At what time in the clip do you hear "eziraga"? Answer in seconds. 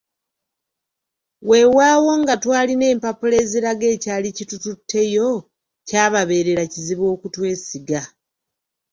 3.43-3.85